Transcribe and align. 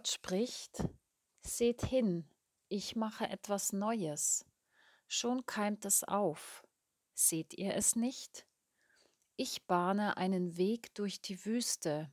Gott 0.00 0.08
spricht, 0.08 0.88
Seht 1.42 1.84
hin, 1.84 2.26
ich 2.68 2.96
mache 2.96 3.28
etwas 3.28 3.74
Neues. 3.74 4.46
Schon 5.08 5.44
keimt 5.44 5.84
es 5.84 6.04
auf. 6.04 6.66
Seht 7.12 7.52
ihr 7.52 7.74
es 7.74 7.96
nicht? 7.96 8.46
Ich 9.36 9.66
bahne 9.66 10.16
einen 10.16 10.56
Weg 10.56 10.94
durch 10.94 11.20
die 11.20 11.44
Wüste 11.44 12.10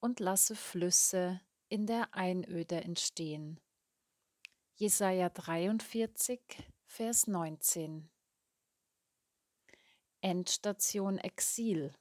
und 0.00 0.18
lasse 0.18 0.56
Flüsse 0.56 1.40
in 1.68 1.86
der 1.86 2.12
Einöde 2.16 2.82
entstehen. 2.82 3.60
Jesaja 4.74 5.28
43, 5.28 6.40
Vers 6.84 7.28
19. 7.28 8.10
Endstation 10.20 11.18
Exil. 11.18 11.94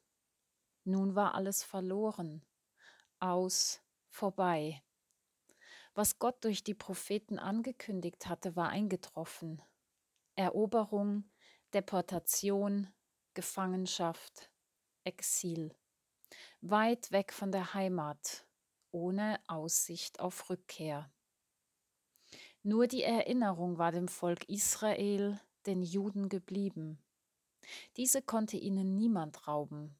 Nun 0.85 1.13
war 1.13 1.35
alles 1.35 1.61
verloren, 1.61 2.43
aus, 3.19 3.79
vorbei. 4.09 4.81
Was 5.95 6.17
Gott 6.17 6.43
durch 6.43 6.63
die 6.63 6.73
Propheten 6.73 7.37
angekündigt 7.37 8.27
hatte, 8.27 8.55
war 8.55 8.69
eingetroffen. 8.69 9.61
Eroberung, 10.35 11.29
Deportation, 11.73 12.91
Gefangenschaft, 13.35 14.49
Exil. 15.03 15.75
Weit 16.61 17.11
weg 17.11 17.31
von 17.31 17.51
der 17.51 17.75
Heimat, 17.75 18.47
ohne 18.91 19.39
Aussicht 19.47 20.19
auf 20.19 20.49
Rückkehr. 20.49 21.11
Nur 22.63 22.87
die 22.87 23.03
Erinnerung 23.03 23.77
war 23.77 23.91
dem 23.91 24.07
Volk 24.07 24.49
Israel, 24.49 25.39
den 25.65 25.83
Juden 25.83 26.29
geblieben. 26.29 26.97
Diese 27.97 28.21
konnte 28.21 28.57
ihnen 28.57 28.95
niemand 28.95 29.47
rauben. 29.47 29.95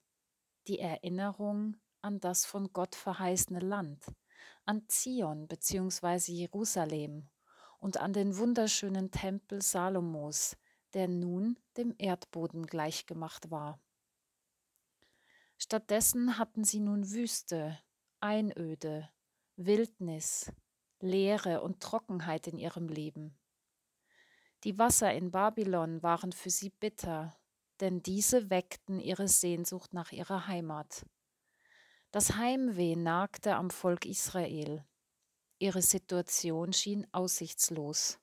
Die 0.68 0.80
Erinnerung 0.80 1.78
an 2.02 2.20
das 2.20 2.46
von 2.46 2.72
Gott 2.74 2.96
verheißene 2.96 3.60
Land, 3.60 4.06
an 4.66 4.84
Zion 4.88 5.48
bzw. 5.48 6.32
Jerusalem 6.32 7.30
und 7.80 7.98
an 7.98 8.14
den 8.14 8.38
wunderschönen 8.38 9.12
Tempel 9.12 9.62
Salomos, 9.62 10.56
der 10.94 11.08
nun 11.08 11.58
dem 11.78 11.94
Erdboden 11.98 12.66
gleichgemacht 12.66 13.52
war. 13.52 13.80
Stattdessen 15.58 16.38
hatten 16.38 16.64
sie 16.64 16.80
nun 16.80 17.12
Wüste, 17.12 17.80
Einöde, 18.20 19.10
Wildnis, 19.56 20.52
Leere 21.00 21.62
und 21.62 21.82
Trockenheit 21.82 22.48
in 22.48 22.58
ihrem 22.58 22.88
Leben. 22.88 23.38
Die 24.64 24.78
Wasser 24.78 25.14
in 25.14 25.32
Babylon 25.32 26.02
waren 26.02 26.32
für 26.32 26.50
sie 26.50 26.70
bitter, 26.70 27.36
denn 27.82 28.02
diese 28.02 28.50
weckten 28.50 29.00
ihre 29.00 29.28
Sehnsucht 29.28 29.94
nach 29.94 30.14
ihrer 30.14 30.48
Heimat. 30.48 31.06
Das 32.14 32.36
Heimweh 32.36 32.96
nagte 32.96 33.56
am 33.56 33.72
Volk 33.72 34.06
Israel. 34.06 34.86
Ihre 35.58 35.82
Situation 35.82 36.72
schien 36.72 37.08
aussichtslos. 37.12 38.20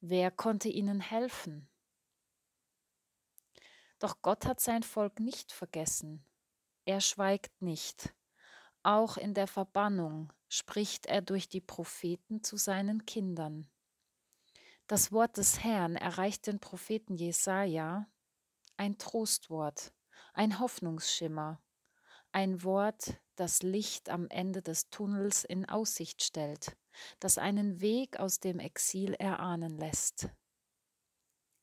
Wer 0.00 0.30
konnte 0.30 0.68
ihnen 0.68 1.00
helfen? 1.00 1.66
Doch 3.98 4.20
Gott 4.20 4.44
hat 4.44 4.60
sein 4.60 4.82
Volk 4.82 5.18
nicht 5.18 5.50
vergessen. 5.50 6.22
Er 6.84 7.00
schweigt 7.00 7.62
nicht. 7.62 8.14
Auch 8.82 9.16
in 9.16 9.32
der 9.32 9.46
Verbannung 9.46 10.30
spricht 10.50 11.06
er 11.06 11.22
durch 11.22 11.48
die 11.48 11.62
Propheten 11.62 12.42
zu 12.42 12.58
seinen 12.58 13.06
Kindern. 13.06 13.70
Das 14.88 15.10
Wort 15.10 15.38
des 15.38 15.64
Herrn 15.64 15.96
erreicht 15.96 16.46
den 16.46 16.60
Propheten 16.60 17.14
Jesaja, 17.14 18.06
ein 18.76 18.98
Trostwort, 18.98 19.94
ein 20.34 20.58
Hoffnungsschimmer, 20.58 21.62
ein 22.32 22.62
Wort, 22.62 23.20
das 23.36 23.62
Licht 23.62 24.08
am 24.08 24.28
Ende 24.28 24.62
des 24.62 24.90
Tunnels 24.90 25.44
in 25.44 25.68
Aussicht 25.68 26.22
stellt, 26.22 26.76
das 27.20 27.38
einen 27.38 27.80
Weg 27.80 28.18
aus 28.18 28.40
dem 28.40 28.58
Exil 28.58 29.14
erahnen 29.14 29.78
lässt. 29.78 30.28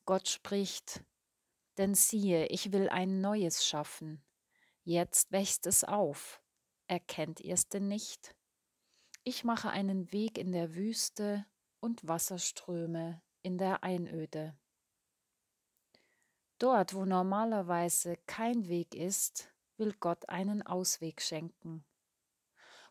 Gott 0.05 0.27
spricht, 0.27 1.03
denn 1.77 1.95
siehe, 1.95 2.47
ich 2.47 2.71
will 2.71 2.89
ein 2.89 3.21
Neues 3.21 3.65
schaffen. 3.65 4.23
Jetzt 4.83 5.31
wächst 5.31 5.65
es 5.65 5.83
auf. 5.83 6.41
Erkennt 6.87 7.41
ihr 7.41 7.55
es 7.55 7.67
denn 7.67 7.87
nicht? 7.87 8.35
Ich 9.23 9.43
mache 9.43 9.69
einen 9.69 10.11
Weg 10.11 10.37
in 10.37 10.51
der 10.51 10.75
Wüste 10.75 11.45
und 11.79 12.07
Wasserströme 12.07 13.21
in 13.41 13.57
der 13.57 13.83
Einöde. 13.83 14.55
Dort, 16.59 16.93
wo 16.93 17.05
normalerweise 17.05 18.17
kein 18.27 18.67
Weg 18.67 18.95
ist, 18.95 19.54
will 19.77 19.93
Gott 19.99 20.29
einen 20.29 20.61
Ausweg 20.61 21.21
schenken. 21.21 21.83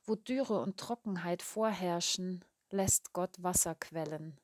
Wo 0.05 0.15
Dürre 0.15 0.61
und 0.61 0.79
Trockenheit 0.79 1.43
vorherrschen, 1.43 2.45
lässt 2.71 3.13
Gott 3.13 3.43
Wasser 3.43 3.75
quellen. 3.75 4.39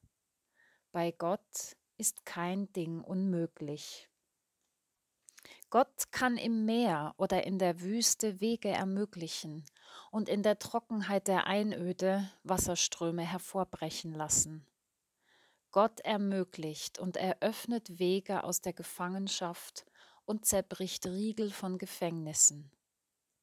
Bei 0.92 1.12
Gott 1.12 1.76
ist 1.98 2.24
kein 2.24 2.72
Ding 2.72 3.00
unmöglich. 3.00 4.08
Gott 5.70 6.10
kann 6.10 6.36
im 6.36 6.64
Meer 6.64 7.14
oder 7.16 7.44
in 7.44 7.58
der 7.58 7.80
Wüste 7.80 8.40
Wege 8.40 8.70
ermöglichen 8.70 9.64
und 10.10 10.28
in 10.28 10.42
der 10.42 10.58
Trockenheit 10.58 11.28
der 11.28 11.46
Einöde 11.46 12.30
Wasserströme 12.42 13.22
hervorbrechen 13.22 14.12
lassen. 14.12 14.66
Gott 15.70 16.00
ermöglicht 16.00 16.98
und 16.98 17.16
eröffnet 17.16 18.00
Wege 18.00 18.42
aus 18.42 18.60
der 18.60 18.72
Gefangenschaft 18.72 19.86
und 20.30 20.46
zerbricht 20.46 21.06
Riegel 21.06 21.50
von 21.50 21.76
Gefängnissen. 21.76 22.70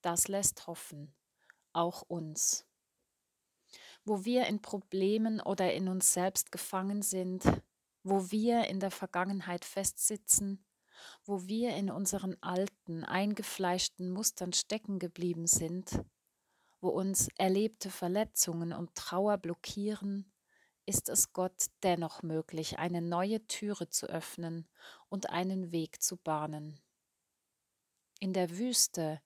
Das 0.02 0.30
lässt 0.30 0.68
hoffen, 0.68 1.14
auch 1.74 2.02
uns. 2.04 2.66
Wo 4.06 4.24
wir 4.24 4.48
in 4.48 4.62
Problemen 4.62 5.42
oder 5.42 5.74
in 5.74 5.90
uns 5.90 6.14
selbst 6.14 6.50
gefangen 6.50 7.02
sind, 7.02 7.44
wo 8.04 8.32
wir 8.32 8.68
in 8.68 8.80
der 8.80 8.92
Vergangenheit 8.92 9.66
festsitzen, 9.66 10.66
wo 11.26 11.46
wir 11.46 11.76
in 11.76 11.92
unseren 11.92 12.42
alten, 12.42 13.04
eingefleischten 13.04 14.10
Mustern 14.10 14.54
stecken 14.54 14.98
geblieben 14.98 15.46
sind, 15.46 16.06
wo 16.80 16.88
uns 16.88 17.28
erlebte 17.36 17.90
Verletzungen 17.90 18.72
und 18.72 18.96
Trauer 18.96 19.38
blockieren, 19.38 20.32
ist 20.88 21.10
es 21.10 21.34
Gott 21.34 21.68
dennoch 21.84 22.24
möglich, 22.24 22.80
eine 22.80 23.04
neue 23.04 23.46
Türe 23.46 23.90
zu 23.90 24.08
öffnen 24.08 24.68
und 25.10 25.30
einen 25.30 25.72
Weg 25.72 26.02
zu 26.02 26.18
bahnen. 26.18 26.80
In 28.20 28.34
der 28.34 28.58
Wüste, 28.58 29.22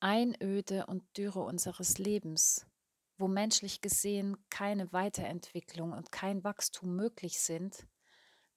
Einöde 0.00 0.84
und 0.84 1.04
Dürre 1.16 1.40
unseres 1.40 1.96
Lebens, 1.96 2.66
wo 3.16 3.28
menschlich 3.28 3.80
gesehen 3.80 4.36
keine 4.50 4.92
Weiterentwicklung 4.92 5.92
und 5.92 6.12
kein 6.12 6.44
Wachstum 6.44 6.94
möglich 6.94 7.40
sind, 7.40 7.86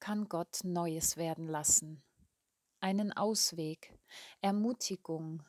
kann 0.02 0.28
Gott 0.28 0.60
Neues 0.66 1.16
werden 1.16 1.48
lassen 1.48 2.04
einen 2.80 3.12
Ausweg, 3.12 3.98
Ermutigung, 4.42 5.44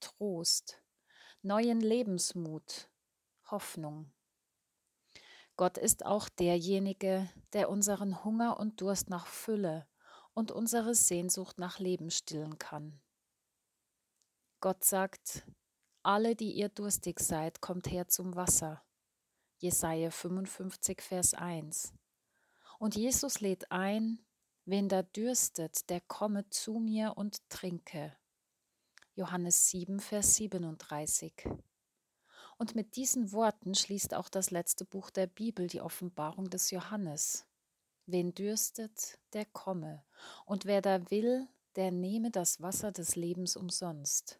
Trost, 0.00 0.82
neuen 1.42 1.80
Lebensmut, 1.80 2.88
Hoffnung. 3.50 4.12
Gott 5.60 5.76
ist 5.76 6.06
auch 6.06 6.30
derjenige, 6.30 7.28
der 7.52 7.68
unseren 7.68 8.24
Hunger 8.24 8.58
und 8.58 8.80
Durst 8.80 9.10
nach 9.10 9.26
Fülle 9.26 9.86
und 10.32 10.50
unsere 10.50 10.94
Sehnsucht 10.94 11.58
nach 11.58 11.78
Leben 11.78 12.10
stillen 12.10 12.56
kann. 12.56 12.98
Gott 14.60 14.84
sagt, 14.84 15.46
alle, 16.02 16.34
die 16.34 16.52
ihr 16.52 16.70
durstig 16.70 17.20
seid, 17.20 17.60
kommt 17.60 17.90
her 17.90 18.08
zum 18.08 18.36
Wasser. 18.36 18.82
Jesaja 19.58 20.10
55, 20.10 21.02
Vers 21.02 21.34
1. 21.34 21.92
Und 22.78 22.96
Jesus 22.96 23.40
lädt 23.40 23.70
ein, 23.70 24.24
Wen 24.64 24.88
da 24.88 25.02
dürstet, 25.02 25.90
der 25.90 26.00
komme 26.00 26.48
zu 26.48 26.78
mir 26.78 27.18
und 27.18 27.46
trinke. 27.50 28.16
Johannes 29.14 29.68
7, 29.68 30.00
Vers 30.00 30.36
37. 30.36 31.34
Und 32.60 32.74
mit 32.74 32.96
diesen 32.96 33.32
Worten 33.32 33.74
schließt 33.74 34.12
auch 34.12 34.28
das 34.28 34.50
letzte 34.50 34.84
Buch 34.84 35.08
der 35.08 35.26
Bibel 35.26 35.66
die 35.66 35.80
Offenbarung 35.80 36.50
des 36.50 36.70
Johannes. 36.70 37.46
Wen 38.04 38.34
dürstet, 38.34 39.18
der 39.32 39.46
komme, 39.46 40.04
und 40.44 40.66
wer 40.66 40.82
da 40.82 41.10
will, 41.10 41.48
der 41.76 41.90
nehme 41.90 42.30
das 42.30 42.60
Wasser 42.60 42.92
des 42.92 43.16
Lebens 43.16 43.56
umsonst. 43.56 44.38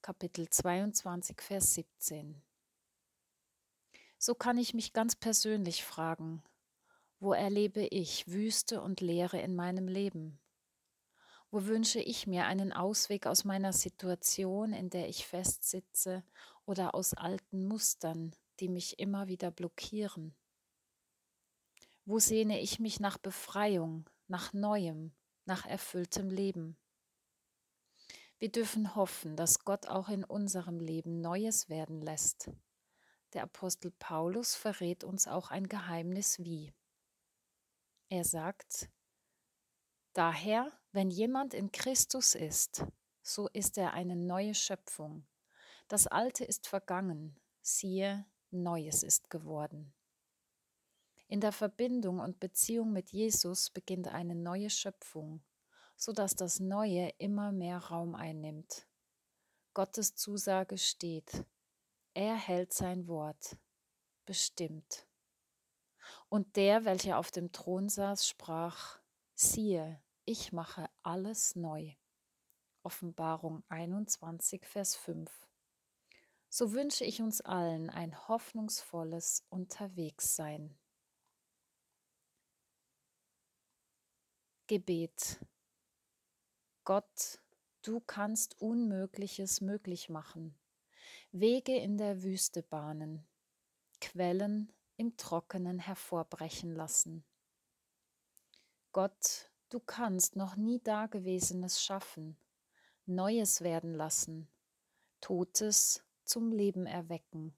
Kapitel 0.00 0.50
22, 0.50 1.40
Vers 1.40 1.74
17. 1.74 2.42
So 4.18 4.34
kann 4.34 4.58
ich 4.58 4.74
mich 4.74 4.92
ganz 4.92 5.14
persönlich 5.14 5.84
fragen, 5.84 6.42
wo 7.20 7.32
erlebe 7.32 7.86
ich 7.86 8.26
Wüste 8.26 8.82
und 8.82 9.00
Leere 9.00 9.40
in 9.40 9.54
meinem 9.54 9.86
Leben? 9.86 10.41
Wo 11.52 11.66
wünsche 11.66 12.00
ich 12.00 12.26
mir 12.26 12.46
einen 12.46 12.72
Ausweg 12.72 13.26
aus 13.26 13.44
meiner 13.44 13.74
Situation, 13.74 14.72
in 14.72 14.88
der 14.88 15.10
ich 15.10 15.26
festsitze, 15.26 16.24
oder 16.64 16.94
aus 16.94 17.12
alten 17.12 17.68
Mustern, 17.68 18.34
die 18.58 18.70
mich 18.70 18.98
immer 18.98 19.28
wieder 19.28 19.50
blockieren? 19.50 20.34
Wo 22.06 22.18
sehne 22.18 22.58
ich 22.58 22.80
mich 22.80 23.00
nach 23.00 23.18
Befreiung, 23.18 24.08
nach 24.28 24.54
Neuem, 24.54 25.12
nach 25.44 25.66
erfülltem 25.66 26.30
Leben? 26.30 26.78
Wir 28.38 28.50
dürfen 28.50 28.96
hoffen, 28.96 29.36
dass 29.36 29.62
Gott 29.62 29.88
auch 29.88 30.08
in 30.08 30.24
unserem 30.24 30.80
Leben 30.80 31.20
Neues 31.20 31.68
werden 31.68 32.00
lässt. 32.00 32.50
Der 33.34 33.42
Apostel 33.42 33.90
Paulus 33.98 34.54
verrät 34.54 35.04
uns 35.04 35.28
auch 35.28 35.50
ein 35.50 35.68
Geheimnis 35.68 36.38
wie. 36.38 36.72
Er 38.08 38.24
sagt, 38.24 38.88
Daher, 40.14 40.72
wenn 40.92 41.10
jemand 41.10 41.54
in 41.54 41.72
Christus 41.72 42.34
ist, 42.34 42.84
so 43.22 43.48
ist 43.48 43.78
er 43.78 43.94
eine 43.94 44.14
neue 44.14 44.54
Schöpfung. 44.54 45.26
Das 45.88 46.06
Alte 46.06 46.44
ist 46.44 46.68
vergangen, 46.68 47.36
siehe, 47.62 48.26
Neues 48.50 49.02
ist 49.02 49.30
geworden. 49.30 49.94
In 51.28 51.40
der 51.40 51.52
Verbindung 51.52 52.20
und 52.20 52.40
Beziehung 52.40 52.92
mit 52.92 53.10
Jesus 53.10 53.70
beginnt 53.70 54.08
eine 54.08 54.34
neue 54.34 54.68
Schöpfung, 54.68 55.42
so 55.96 56.12
dass 56.12 56.36
das 56.36 56.60
Neue 56.60 57.08
immer 57.16 57.52
mehr 57.52 57.78
Raum 57.78 58.14
einnimmt. 58.14 58.86
Gottes 59.72 60.14
Zusage 60.14 60.76
steht, 60.76 61.46
er 62.12 62.34
hält 62.34 62.74
sein 62.74 63.08
Wort, 63.08 63.56
bestimmt. 64.26 65.06
Und 66.28 66.56
der, 66.56 66.84
welcher 66.84 67.16
auf 67.16 67.30
dem 67.30 67.52
Thron 67.52 67.88
saß, 67.88 68.28
sprach, 68.28 68.98
siehe, 69.34 70.02
ich 70.24 70.52
mache 70.52 70.88
alles 71.02 71.56
neu. 71.56 71.94
Offenbarung 72.82 73.62
21, 73.68 74.64
Vers 74.66 74.96
5. 74.96 75.30
So 76.48 76.72
wünsche 76.72 77.04
ich 77.04 77.22
uns 77.22 77.40
allen 77.40 77.90
ein 77.90 78.28
hoffnungsvolles 78.28 79.46
Unterwegssein. 79.48 80.78
Gebet. 84.66 85.44
Gott, 86.84 87.40
du 87.82 88.00
kannst 88.00 88.60
Unmögliches 88.60 89.60
möglich 89.60 90.08
machen, 90.08 90.58
Wege 91.30 91.76
in 91.76 91.96
der 91.96 92.22
Wüste 92.22 92.62
bahnen, 92.62 93.26
Quellen 94.00 94.72
im 94.96 95.16
Trockenen 95.16 95.78
hervorbrechen 95.78 96.74
lassen. 96.74 97.24
Gott, 98.92 99.51
du 99.72 99.80
kannst 99.80 100.36
noch 100.36 100.56
nie 100.56 100.80
Dagewesenes 100.80 101.82
schaffen, 101.82 102.36
Neues 103.06 103.62
werden 103.62 103.94
lassen, 103.94 104.46
Totes 105.22 106.04
zum 106.24 106.52
Leben 106.52 106.84
erwecken, 106.86 107.56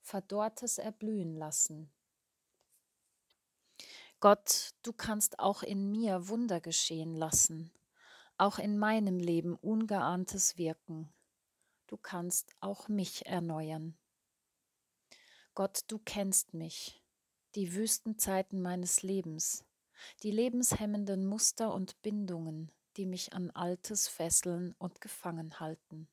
Verdorrtes 0.00 0.78
erblühen 0.78 1.36
lassen. 1.36 1.92
Gott, 4.20 4.70
du 4.82 4.92
kannst 4.92 5.38
auch 5.40 5.62
in 5.62 5.90
mir 5.90 6.28
Wunder 6.28 6.60
geschehen 6.60 7.14
lassen, 7.14 7.70
auch 8.38 8.58
in 8.58 8.78
meinem 8.78 9.18
Leben 9.18 9.56
ungeahntes 9.56 10.56
wirken. 10.56 11.12
Du 11.86 11.98
kannst 11.98 12.54
auch 12.60 12.88
mich 12.88 13.26
erneuern. 13.26 13.94
Gott, 15.54 15.84
du 15.88 15.98
kennst 15.98 16.54
mich, 16.54 17.02
die 17.56 17.74
Wüstenzeiten 17.74 18.62
meines 18.62 19.02
Lebens, 19.02 19.64
die 20.22 20.30
lebenshemmenden 20.30 21.26
Muster 21.26 21.72
und 21.72 22.00
Bindungen, 22.02 22.70
die 22.96 23.06
mich 23.06 23.32
an 23.32 23.50
Altes 23.50 24.08
fesseln 24.08 24.74
und 24.78 25.00
gefangen 25.00 25.60
halten. 25.60 26.08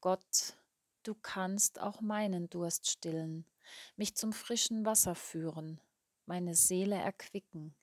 Gott, 0.00 0.56
du 1.02 1.14
kannst 1.14 1.80
auch 1.80 2.00
meinen 2.00 2.48
Durst 2.50 2.88
stillen, 2.88 3.44
mich 3.96 4.14
zum 4.14 4.32
frischen 4.32 4.84
Wasser 4.86 5.14
führen, 5.14 5.80
meine 6.26 6.54
Seele 6.54 6.96
erquicken, 6.96 7.74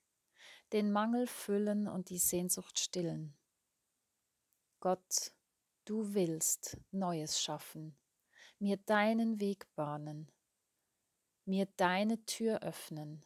den 0.72 0.90
Mangel 0.90 1.26
füllen 1.26 1.88
und 1.88 2.10
die 2.10 2.18
Sehnsucht 2.18 2.78
stillen. 2.78 3.36
Gott, 4.80 5.32
du 5.84 6.14
willst 6.14 6.78
Neues 6.90 7.40
schaffen, 7.40 7.96
mir 8.58 8.76
deinen 8.76 9.40
Weg 9.40 9.66
bahnen, 9.74 10.30
mir 11.44 11.66
deine 11.76 12.24
Tür 12.24 12.62
öffnen. 12.62 13.24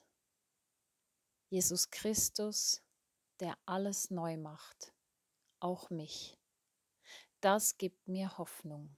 Jesus 1.51 1.91
Christus, 1.91 2.81
der 3.41 3.59
alles 3.67 4.11
neu 4.11 4.37
macht, 4.37 4.93
auch 5.59 5.91
mich. 5.91 6.39
Das 7.41 7.77
gibt 7.77 8.07
mir 8.07 8.39
Hoffnung. 8.39 8.97